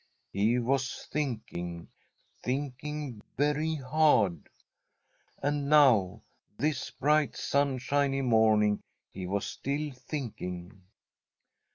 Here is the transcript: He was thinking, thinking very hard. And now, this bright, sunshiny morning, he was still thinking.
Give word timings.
He 0.33 0.57
was 0.57 1.05
thinking, 1.11 1.87
thinking 2.41 3.21
very 3.37 3.75
hard. 3.75 4.49
And 5.43 5.69
now, 5.69 6.23
this 6.57 6.89
bright, 6.89 7.35
sunshiny 7.37 8.23
morning, 8.23 8.81
he 9.13 9.27
was 9.27 9.45
still 9.45 9.91
thinking. 9.91 10.81